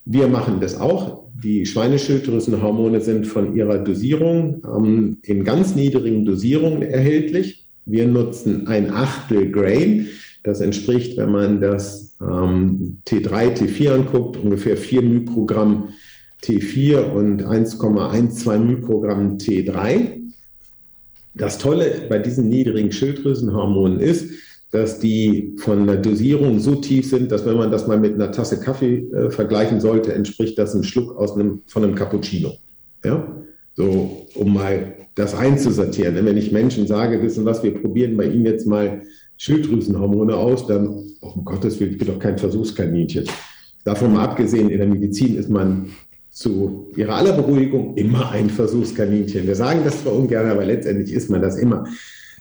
[0.05, 1.25] Wir machen das auch.
[1.43, 7.65] Die Schweineschilddrüsenhormone sind von ihrer Dosierung ähm, in ganz niedrigen Dosierungen erhältlich.
[7.85, 10.07] Wir nutzen ein Achtel Grain.
[10.43, 15.89] Das entspricht, wenn man das ähm, T3, T4 anguckt, ungefähr 4 Mikrogramm
[16.43, 20.21] T4 und 1,12 Mikrogramm T3.
[21.33, 24.29] Das Tolle bei diesen niedrigen Schilddrüsenhormonen ist,
[24.75, 28.31] dass die von der Dosierung so tief sind, dass wenn man das mal mit einer
[28.31, 32.51] Tasse Kaffee äh, vergleichen sollte, entspricht das ein Schluck aus einem, von einem Cappuccino.
[33.03, 33.25] Ja?
[33.73, 36.23] So, um mal das einzusortieren.
[36.25, 39.01] Wenn ich Menschen sage, wissen was, wir probieren bei Ihnen jetzt mal
[39.37, 40.89] Schilddrüsenhormone aus, dann,
[41.21, 43.25] oh, um Gottes Willen, ich bin doch kein Versuchskaninchen.
[43.85, 45.87] Davon mal abgesehen, in der Medizin ist man
[46.31, 49.47] zu ihrer aller Beruhigung immer ein Versuchskaninchen.
[49.47, 51.85] Wir sagen das zwar ungern, aber letztendlich ist man das immer.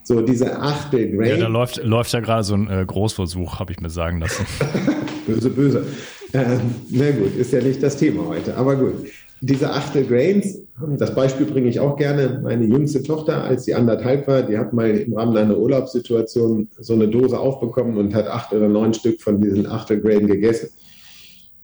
[0.04, 1.30] So diese Achtel Grain.
[1.30, 4.46] Ja, da läuft, läuft ja gerade so ein äh, Großversuch, habe ich mir sagen lassen.
[5.26, 5.86] böse, böse.
[6.34, 8.94] Ähm, na gut, ist ja nicht das Thema heute, aber gut.
[9.40, 10.58] Diese Achtel Grains,
[10.98, 12.40] das Beispiel bringe ich auch gerne.
[12.42, 16.94] Meine jüngste Tochter, als sie anderthalb war, die hat mal im Rahmen einer Urlaubssituation so
[16.94, 20.70] eine Dose aufbekommen und hat acht oder neun Stück von diesen Achtel Grain gegessen.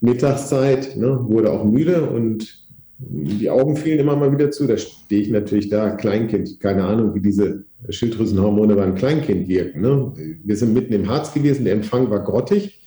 [0.00, 2.60] Mittagszeit, ne, wurde auch müde und
[2.98, 4.66] die Augen fielen immer mal wieder zu.
[4.66, 9.80] Da stehe ich natürlich da, Kleinkind, keine Ahnung, wie diese Schilddrüsenhormone beim Kleinkind wirken.
[9.80, 10.12] Ne?
[10.44, 12.80] Wir sind mitten im Harz gewesen, der Empfang war grottig.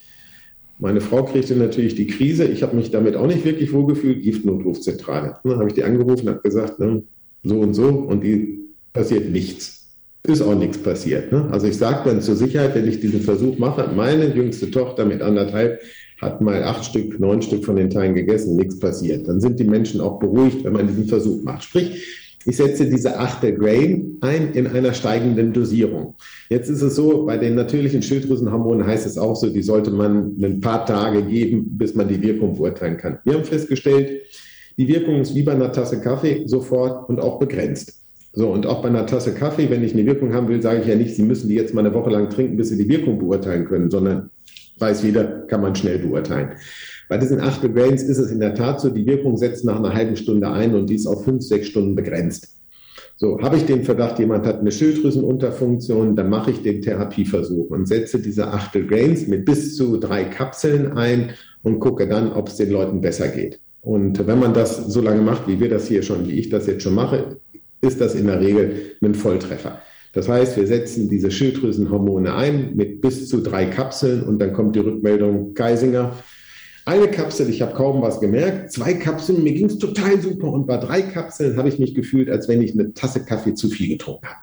[0.79, 2.45] Meine Frau kriegte natürlich die Krise.
[2.45, 4.23] Ich habe mich damit auch nicht wirklich wohlgefühlt.
[4.23, 5.37] Giftnotrufzentrale.
[5.43, 7.03] Ne, habe ich die angerufen, habe gesagt, ne,
[7.43, 8.59] so und so und die
[8.91, 9.95] passiert nichts.
[10.25, 11.31] Ist auch nichts passiert.
[11.31, 11.47] Ne?
[11.51, 15.21] Also ich sage dann zur Sicherheit, wenn ich diesen Versuch mache, meine jüngste Tochter mit
[15.21, 15.81] anderthalb
[16.21, 19.27] hat mal acht Stück, neun Stück von den Teilen gegessen, nichts passiert.
[19.27, 21.63] Dann sind die Menschen auch beruhigt, wenn man diesen Versuch macht.
[21.63, 26.15] Sprich, ich setze diese achte Grain ein in einer steigenden Dosierung.
[26.49, 30.35] Jetzt ist es so, bei den natürlichen Schilddrüsenhormonen heißt es auch so, die sollte man
[30.41, 33.19] ein paar Tage geben, bis man die Wirkung beurteilen kann.
[33.23, 34.21] Wir haben festgestellt,
[34.77, 38.01] die Wirkung ist wie bei einer Tasse Kaffee sofort und auch begrenzt.
[38.35, 40.87] So, und auch bei einer Tasse Kaffee, wenn ich eine Wirkung haben will, sage ich
[40.87, 43.19] ja nicht, Sie müssen die jetzt mal eine Woche lang trinken, bis Sie die Wirkung
[43.19, 44.31] beurteilen können, sondern
[44.79, 46.49] weiß jeder, kann man schnell beurteilen.
[47.09, 49.93] Bei diesen Achtel Grains ist es in der Tat so, die Wirkung setzt nach einer
[49.93, 52.49] halben Stunde ein und die ist auf fünf, sechs Stunden begrenzt.
[53.15, 57.87] So, habe ich den Verdacht, jemand hat eine Schilddrüsenunterfunktion, dann mache ich den Therapieversuch und
[57.87, 62.57] setze diese Achtel Grains mit bis zu drei Kapseln ein und gucke dann, ob es
[62.57, 63.59] den Leuten besser geht.
[63.81, 66.67] Und wenn man das so lange macht, wie wir das hier schon, wie ich das
[66.67, 67.37] jetzt schon mache,
[67.81, 69.79] ist das in der Regel ein Volltreffer.
[70.13, 74.75] Das heißt, wir setzen diese Schilddrüsenhormone ein mit bis zu drei Kapseln und dann kommt
[74.75, 76.15] die Rückmeldung Geisinger.
[76.85, 78.71] Eine Kapsel, ich habe kaum was gemerkt.
[78.71, 80.47] Zwei Kapseln, mir ging es total super.
[80.47, 83.69] Und bei drei Kapseln habe ich mich gefühlt, als wenn ich eine Tasse Kaffee zu
[83.69, 84.39] viel getrunken habe.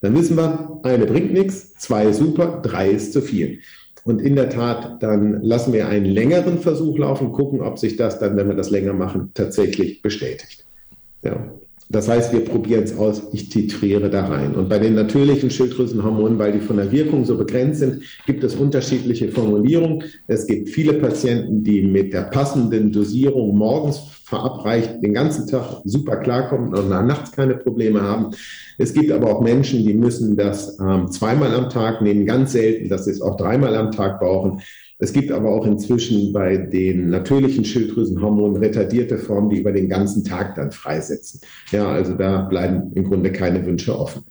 [0.00, 3.60] Dann wissen wir, eine bringt nichts, zwei super, drei ist zu viel.
[4.04, 8.18] Und in der Tat, dann lassen wir einen längeren Versuch laufen, gucken, ob sich das
[8.18, 10.64] dann, wenn wir das länger machen, tatsächlich bestätigt.
[11.22, 11.52] Ja.
[11.90, 14.54] Das heißt, wir probieren es aus, ich titriere da rein.
[14.54, 18.54] Und bei den natürlichen Schilddrüsenhormonen, weil die von der Wirkung so begrenzt sind, gibt es
[18.54, 20.04] unterschiedliche Formulierungen.
[20.26, 26.16] Es gibt viele Patienten, die mit der passenden Dosierung morgens verabreicht den ganzen Tag super
[26.18, 28.32] klarkommen und nachts keine Probleme haben.
[28.76, 32.90] Es gibt aber auch Menschen, die müssen das ähm, zweimal am Tag nehmen, ganz selten,
[32.90, 34.60] dass sie es auch dreimal am Tag brauchen.
[35.00, 40.24] Es gibt aber auch inzwischen bei den natürlichen Schilddrüsenhormonen retardierte Formen, die über den ganzen
[40.24, 41.40] Tag dann freisetzen.
[41.70, 44.24] Ja, also da bleiben im Grunde keine Wünsche offen.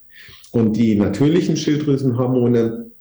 [0.52, 2.92] Und die natürlichen Schilddrüsenhormone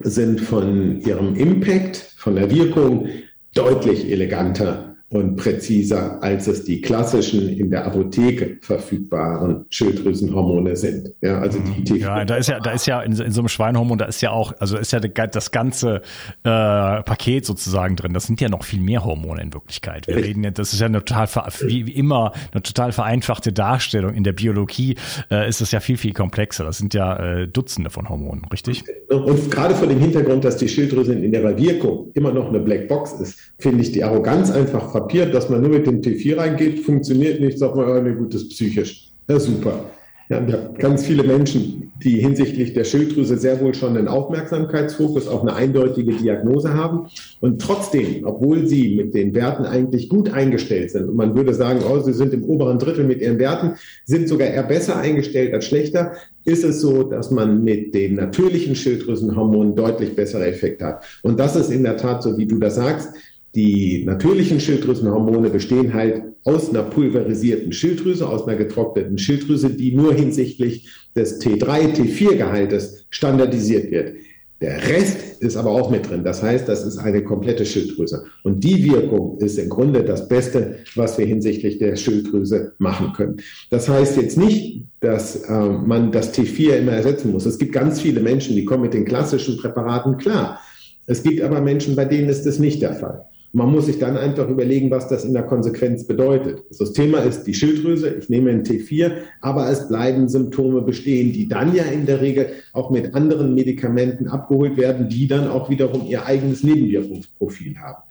[0.00, 3.08] sind von ihrem Impact, von der Wirkung
[3.54, 11.10] deutlich eleganter und präziser, als es die klassischen in der Apotheke verfügbaren Schilddrüsenhormone sind.
[11.20, 13.48] Ja, also die, die ja, da ist ja, da ist ja in, in so einem
[13.48, 15.96] Schweinhormon, da ist ja auch, also ist ja das ganze
[16.44, 18.14] äh, Paket sozusagen drin.
[18.14, 20.06] Das sind ja noch viel mehr Hormone in Wirklichkeit.
[20.06, 21.28] Wir reden ja, das ist ja eine total
[21.62, 24.14] wie immer eine total vereinfachte Darstellung.
[24.14, 24.96] In der Biologie
[25.30, 26.64] äh, ist es ja viel viel komplexer.
[26.64, 28.84] Das sind ja äh, Dutzende von Hormonen, richtig?
[29.10, 33.12] Und gerade vor dem Hintergrund, dass die Schilddrüse in ihrer Wirkung immer noch eine Blackbox
[33.20, 37.40] ist, finde ich die Arroganz einfach kapiert, dass man nur mit dem T4 reingeht, funktioniert
[37.40, 39.10] nicht, sagt man, oh, nee, gut, das ist psychisch.
[39.28, 39.84] Ja, super.
[40.28, 45.28] Ja, wir haben ganz viele Menschen, die hinsichtlich der Schilddrüse sehr wohl schon einen Aufmerksamkeitsfokus
[45.28, 47.08] auf eine eindeutige Diagnose haben.
[47.40, 51.80] Und trotzdem, obwohl sie mit den Werten eigentlich gut eingestellt sind, und man würde sagen,
[51.86, 53.72] oh, sie sind im oberen Drittel mit ihren Werten,
[54.04, 56.12] sind sogar eher besser eingestellt als schlechter,
[56.44, 61.04] ist es so, dass man mit den natürlichen Schilddrüsenhormonen deutlich bessere Effekte hat.
[61.22, 63.10] Und das ist in der Tat so, wie du das sagst.
[63.54, 70.14] Die natürlichen Schilddrüsenhormone bestehen halt aus einer pulverisierten Schilddrüse, aus einer getrockneten Schilddrüse, die nur
[70.14, 74.14] hinsichtlich des T3, T4-Gehaltes standardisiert wird.
[74.62, 76.22] Der Rest ist aber auch mit drin.
[76.22, 78.26] Das heißt, das ist eine komplette Schilddrüse.
[78.44, 83.38] Und die Wirkung ist im Grunde das Beste, was wir hinsichtlich der Schilddrüse machen können.
[83.70, 87.44] Das heißt jetzt nicht, dass äh, man das T4 immer ersetzen muss.
[87.44, 90.60] Es gibt ganz viele Menschen, die kommen mit den klassischen Präparaten klar.
[91.06, 93.26] Es gibt aber Menschen, bei denen ist das nicht der Fall.
[93.54, 96.62] Man muss sich dann einfach überlegen, was das in der Konsequenz bedeutet.
[96.70, 98.16] Also das Thema ist die Schilddrüse.
[98.18, 99.12] Ich nehme ein T4,
[99.42, 104.26] aber es bleiben Symptome bestehen, die dann ja in der Regel auch mit anderen Medikamenten
[104.26, 108.02] abgeholt werden, die dann auch wiederum ihr eigenes Nebenwirkungsprofil haben.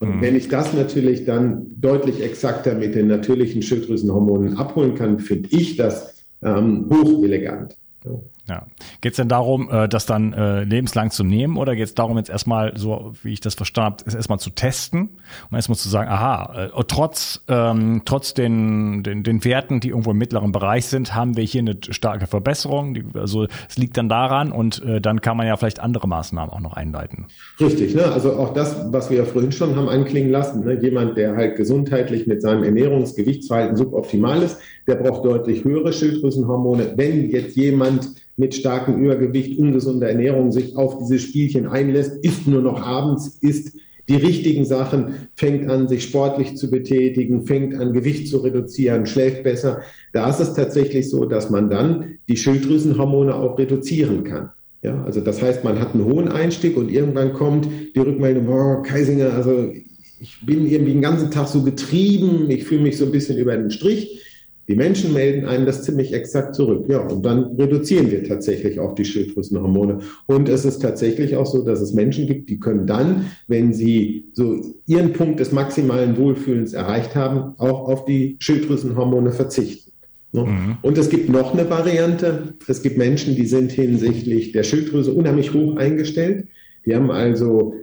[0.00, 0.20] Und mhm.
[0.20, 5.76] wenn ich das natürlich dann deutlich exakter mit den natürlichen Schilddrüsenhormonen abholen kann, finde ich
[5.76, 7.76] das ähm, hochelegant.
[8.04, 8.20] Ja.
[8.46, 8.66] Ja.
[9.00, 12.18] Geht es denn darum, äh, das dann äh, lebenslang zu nehmen oder geht es darum,
[12.18, 15.16] jetzt erstmal, so wie ich das verstanden habe, erstmal zu testen
[15.50, 20.10] und erstmal zu sagen, aha, äh, trotz, ähm, trotz den, den, den Werten, die irgendwo
[20.10, 23.14] im mittleren Bereich sind, haben wir hier eine starke Verbesserung.
[23.14, 26.60] Also es liegt dann daran und äh, dann kann man ja vielleicht andere Maßnahmen auch
[26.60, 27.26] noch einleiten.
[27.58, 28.04] Richtig, ne?
[28.04, 30.78] also auch das, was wir ja vorhin schon haben anklingen lassen, ne?
[30.82, 36.92] jemand, der halt gesundheitlich mit seinem Ernährungsgewichtsverhalten suboptimal ist, der braucht deutlich höhere Schilddrüsenhormone.
[36.96, 42.62] Wenn jetzt jemand mit starkem Übergewicht, ungesunder Ernährung sich auf diese Spielchen einlässt, isst nur
[42.62, 43.76] noch abends, isst
[44.08, 49.44] die richtigen Sachen, fängt an, sich sportlich zu betätigen, fängt an, Gewicht zu reduzieren, schläft
[49.44, 49.80] besser.
[50.12, 54.50] Da ist es tatsächlich so, dass man dann die Schilddrüsenhormone auch reduzieren kann.
[54.82, 57.66] Ja, also das heißt, man hat einen hohen Einstieg und irgendwann kommt
[57.96, 59.72] die Rückmeldung, oh, Kaisinger, also
[60.20, 63.56] ich bin irgendwie den ganzen Tag so getrieben, ich fühle mich so ein bisschen über
[63.56, 64.20] den Strich.
[64.68, 66.86] Die Menschen melden einen das ziemlich exakt zurück.
[66.88, 69.98] Ja, und dann reduzieren wir tatsächlich auch die Schilddrüsenhormone.
[70.26, 74.24] Und es ist tatsächlich auch so, dass es Menschen gibt, die können dann, wenn sie
[74.32, 79.92] so ihren Punkt des maximalen Wohlfühlens erreicht haben, auch auf die Schilddrüsenhormone verzichten.
[80.32, 80.44] Ne?
[80.44, 80.78] Mhm.
[80.82, 82.54] Und es gibt noch eine Variante.
[82.66, 86.48] Es gibt Menschen, die sind hinsichtlich der Schilddrüse unheimlich hoch eingestellt.
[86.86, 87.74] Die haben also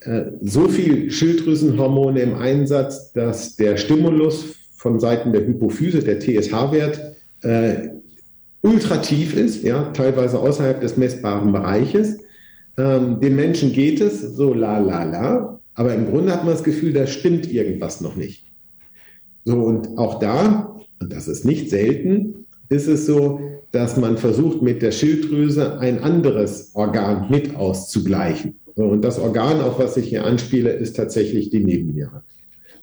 [0.00, 7.16] äh, so viel Schilddrüsenhormone im Einsatz, dass der Stimulus von Seiten der Hypophyse, der TSH-Wert,
[7.42, 7.88] äh,
[8.62, 12.18] ultra tief ist, ja, teilweise außerhalb des messbaren Bereiches.
[12.76, 16.62] Ähm, den Menschen geht es so la la la, aber im Grunde hat man das
[16.62, 18.46] Gefühl, da stimmt irgendwas noch nicht.
[19.44, 23.40] So, und auch da, und das ist nicht selten, ist es so,
[23.72, 28.60] dass man versucht, mit der Schilddrüse ein anderes Organ mit auszugleichen.
[28.76, 32.22] Und das Organ, auf was ich hier anspiele, ist tatsächlich die Nebenniere.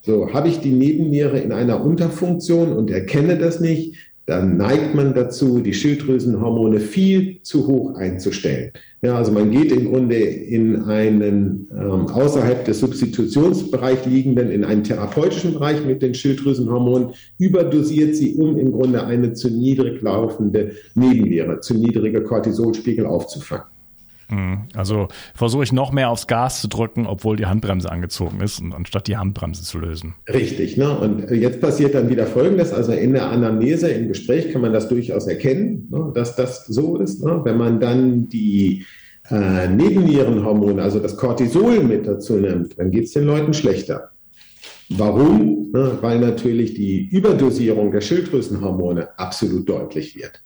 [0.06, 3.96] So, habe ich die Nebenniere in einer Unterfunktion und erkenne das nicht,
[4.28, 8.72] dann neigt man dazu, die Schilddrüsenhormone viel zu hoch einzustellen.
[9.02, 14.84] Ja, also man geht im Grunde in einen ähm, außerhalb des Substitutionsbereich liegenden, in einen
[14.84, 21.62] therapeutischen Bereich mit den Schilddrüsenhormonen, überdosiert sie, um im Grunde eine zu niedrig laufende Nebenniere,
[21.62, 23.75] zu niedrige Cortisolspiegel aufzufangen.
[24.30, 24.68] Mhm.
[24.74, 29.08] Also versuche ich noch mehr aufs Gas zu drücken, obwohl die Handbremse angezogen ist, anstatt
[29.08, 30.16] die Handbremse zu lösen.
[30.28, 30.78] Richtig.
[30.78, 30.98] Ne?
[30.98, 32.74] Und jetzt passiert dann wieder Folgendes.
[32.74, 36.12] Also in der Anamnese, im Gespräch kann man das durchaus erkennen, ne?
[36.14, 37.24] dass das so ist.
[37.24, 37.42] Ne?
[37.44, 38.86] Wenn man dann die
[39.30, 44.12] äh, Nebennierenhormone, also das Cortisol mit dazu nimmt, dann geht es den Leuten schlechter.
[44.90, 45.72] Warum?
[45.72, 45.98] Ne?
[46.02, 50.42] Weil natürlich die Überdosierung der Schilddrüsenhormone absolut deutlich wird.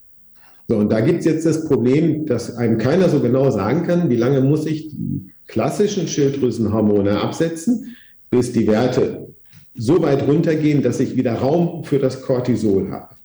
[0.70, 4.08] So, und da gibt es jetzt das Problem, dass einem keiner so genau sagen kann,
[4.12, 7.96] wie lange muss ich die klassischen Schilddrüsenhormone absetzen,
[8.30, 9.34] bis die Werte
[9.74, 13.16] so weit runtergehen, dass ich wieder Raum für das Cortisol habe.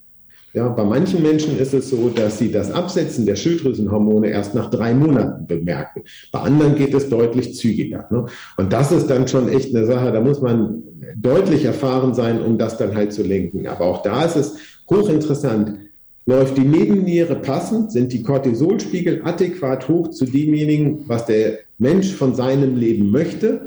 [0.55, 4.71] Ja, bei manchen Menschen ist es so, dass sie das Absetzen der Schilddrüsenhormone erst nach
[4.71, 6.05] drei Monaten bemerken.
[6.33, 8.07] Bei anderen geht es deutlich zügiger.
[8.11, 8.25] Ne?
[8.57, 10.83] Und das ist dann schon echt eine Sache, da muss man
[11.15, 13.67] deutlich erfahren sein, um das dann halt zu lenken.
[13.67, 14.57] Aber auch da ist es
[14.89, 15.84] hochinteressant.
[16.27, 22.35] Läuft die Nebenniere passend, sind die Cortisolspiegel adäquat hoch zu demjenigen, was der Mensch von
[22.35, 23.67] seinem Leben möchte,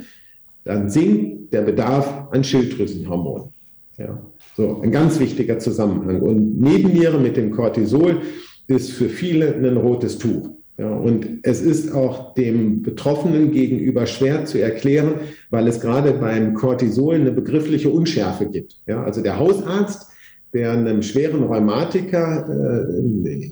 [0.63, 3.49] dann sinkt der Bedarf an Schilddrüsenhormonen.
[3.97, 4.19] Ja.
[4.55, 6.21] So, ein ganz wichtiger Zusammenhang.
[6.21, 8.21] Und Nebenniere mit dem Cortisol
[8.67, 10.49] ist für viele ein rotes Tuch.
[10.79, 15.15] Ja, und es ist auch dem Betroffenen gegenüber schwer zu erklären,
[15.49, 18.75] weil es gerade beim Cortisol eine begriffliche Unschärfe gibt.
[18.85, 20.11] Ja, also der Hausarzt,
[20.57, 23.51] der einem schweren Rheumatiker äh,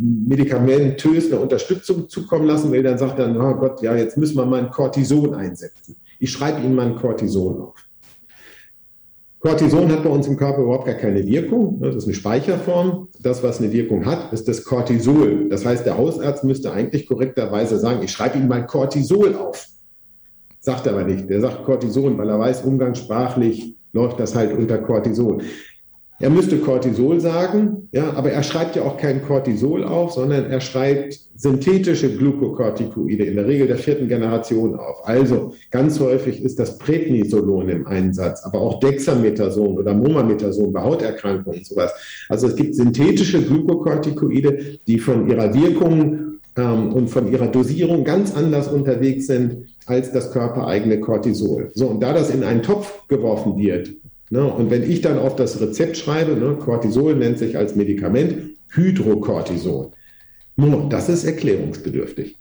[0.00, 4.46] medikamentös eine Unterstützung zukommen lassen will, dann sagt er, oh Gott, ja, jetzt müssen wir
[4.46, 5.96] mal ein Cortison einsetzen.
[6.18, 7.74] Ich schreibe Ihnen mal ein Cortison auf.
[9.40, 11.80] Cortison hat bei uns im Körper überhaupt gar keine Wirkung.
[11.80, 13.08] Das ist eine Speicherform.
[13.20, 15.48] Das, was eine Wirkung hat, ist das Cortisol.
[15.48, 19.66] Das heißt, der Hausarzt müsste eigentlich korrekterweise sagen, ich schreibe Ihnen mal Cortisol auf.
[20.60, 21.28] Sagt er aber nicht.
[21.30, 25.38] Der sagt Cortison, weil er weiß, umgangssprachlich läuft das halt unter Cortisol.
[26.20, 30.60] Er müsste Cortisol sagen, ja, aber er schreibt ja auch kein Cortisol auf, sondern er
[30.60, 35.08] schreibt synthetische Glukokortikoide in der Regel der vierten Generation auf.
[35.08, 41.60] Also ganz häufig ist das Prednisolon im Einsatz, aber auch Dexamethason oder Momamethason bei Hauterkrankungen
[41.60, 41.90] und sowas.
[42.28, 48.36] Also es gibt synthetische Glukokortikoide, die von ihrer Wirkung ähm, und von ihrer Dosierung ganz
[48.36, 51.70] anders unterwegs sind als das körpereigene Cortisol.
[51.72, 53.90] So, und da das in einen Topf geworfen wird,
[54.30, 54.44] Ne?
[54.44, 59.92] Und wenn ich dann auf das Rezept schreibe, ne, Cortisol nennt sich als Medikament Hydrocortison.
[60.56, 62.36] Nur, das ist erklärungsbedürftig.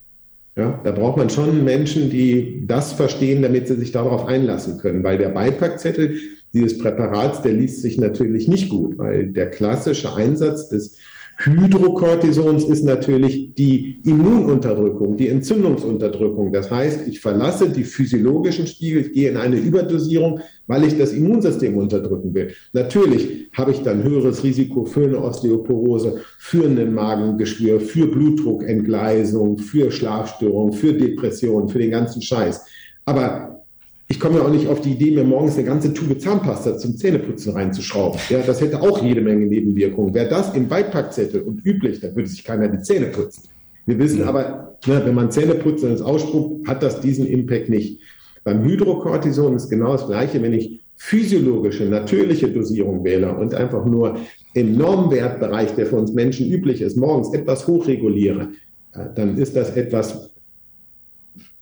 [0.55, 5.03] Ja, da braucht man schon Menschen, die das verstehen, damit sie sich darauf einlassen können,
[5.03, 6.17] weil der Beipackzettel
[6.53, 10.97] dieses Präparats, der liest sich natürlich nicht gut, weil der klassische Einsatz des
[11.37, 16.51] Hydrocortisons ist natürlich die Immununterdrückung, die Entzündungsunterdrückung.
[16.51, 21.13] Das heißt, ich verlasse die physiologischen Spiegel, ich gehe in eine Überdosierung, weil ich das
[21.13, 22.53] Immunsystem unterdrücken will.
[22.73, 29.91] Natürlich habe ich dann höheres Risiko für eine Osteoporose, für einen Magengeschwür, für Blutdruckentgleisung, für
[29.91, 32.61] Schlafstörungen, für Depressionen, für den ganzen Scheiß.
[33.03, 33.65] Aber
[34.07, 36.95] ich komme ja auch nicht auf die Idee, mir morgens eine ganze Tube Zahnpasta zum
[36.95, 38.19] Zähneputzen reinzuschrauben.
[38.29, 40.13] Ja, das hätte auch jede Menge Nebenwirkungen.
[40.13, 43.49] Wäre das im Beipackzettel und üblich, dann würde sich keiner die Zähne putzen.
[43.87, 44.27] Wir wissen ja.
[44.27, 48.01] aber, ne, wenn man Zähne putzt und es ausspuckt, hat das diesen Impact nicht.
[48.49, 50.41] Beim Hydrocortison ist genau das Gleiche.
[50.41, 54.17] Wenn ich physiologische, natürliche Dosierung wähle und einfach nur
[54.55, 58.49] im Normwertbereich, der für uns Menschen üblich ist, morgens etwas hochreguliere,
[58.93, 60.31] äh, dann ist das etwas,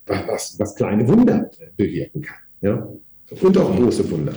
[0.05, 2.37] was, was kleine Wunder bewirken kann.
[2.61, 2.87] Ja?
[3.41, 4.31] Und auch große Wunder.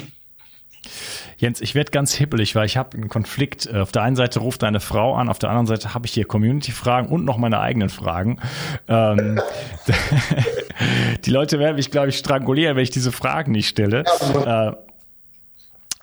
[1.40, 3.64] Jens, ich werde ganz hippelig, weil ich habe einen Konflikt.
[3.64, 6.12] Äh, auf der einen Seite ruft deine Frau an, auf der anderen Seite habe ich
[6.12, 8.38] hier Community-Fragen und noch meine eigenen Fragen.
[8.88, 9.40] Ähm,
[11.24, 14.04] die Leute werden mich, glaube ich, strangulieren, wenn ich diese Fragen nicht stelle.
[14.44, 14.72] Äh,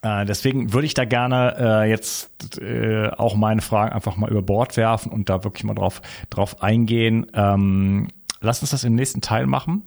[0.02, 4.42] äh, deswegen würde ich da gerne äh, jetzt äh, auch meine Fragen einfach mal über
[4.42, 7.28] Bord werfen und da wirklich mal drauf, drauf eingehen.
[7.36, 8.08] Ähm,
[8.42, 9.84] lass uns das im nächsten Teil machen.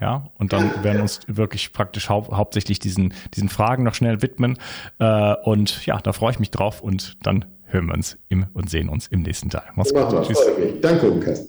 [0.00, 4.22] Ja, und dann werden wir uns wirklich praktisch hau hauptsächlich diesen, diesen Fragen noch schnell
[4.22, 4.58] widmen.
[4.98, 8.70] Äh, und ja, da freue ich mich drauf und dann hören wir uns im, und
[8.70, 9.64] sehen uns im nächsten Teil.
[9.74, 10.26] Mach's gut.
[10.26, 10.38] Tschüss.
[10.80, 11.48] Danke, Lukas.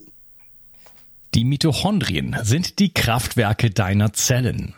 [1.34, 4.74] Die Mitochondrien sind die Kraftwerke deiner Zellen.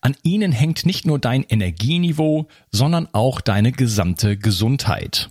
[0.00, 5.30] An ihnen hängt nicht nur dein Energieniveau, sondern auch deine gesamte Gesundheit.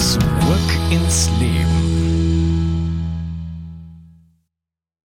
[0.00, 1.89] Zurück ins Leben.